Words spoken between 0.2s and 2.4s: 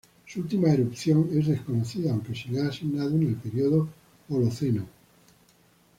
Su última erupción es desconocida aunque